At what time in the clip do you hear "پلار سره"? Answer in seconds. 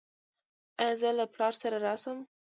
1.33-1.77